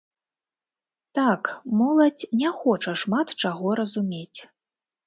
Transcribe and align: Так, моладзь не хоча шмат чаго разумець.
Так, 1.17 1.51
моладзь 1.83 2.27
не 2.43 2.49
хоча 2.63 2.99
шмат 3.05 3.27
чаго 3.45 3.67
разумець. 3.83 4.39